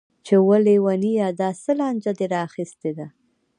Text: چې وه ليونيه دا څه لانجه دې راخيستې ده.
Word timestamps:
چې 0.25 0.35
وه 0.45 0.57
ليونيه 0.67 1.27
دا 1.39 1.49
څه 1.63 1.71
لانجه 1.79 2.11
دې 2.19 2.25
راخيستې 2.35 2.91
ده. 2.97 3.07